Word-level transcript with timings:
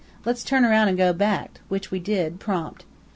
'Let's 0.25 0.43
turn 0.43 0.63
round 0.63 0.89
and 0.89 0.97
go 0.97 1.13
back,' 1.13 1.61
which 1.69 1.91
we 1.91 1.99
did, 1.99 2.39
prompt. 2.39 2.85